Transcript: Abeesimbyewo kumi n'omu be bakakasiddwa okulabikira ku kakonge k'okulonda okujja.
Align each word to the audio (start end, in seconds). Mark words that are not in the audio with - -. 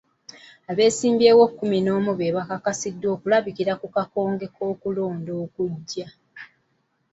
Abeesimbyewo 0.71 1.43
kumi 1.57 1.77
n'omu 1.81 2.11
be 2.19 2.33
bakakasiddwa 2.37 3.07
okulabikira 3.15 3.73
ku 3.81 3.87
kakonge 3.95 4.45
k'okulonda 4.55 5.31
okujja. 5.43 6.07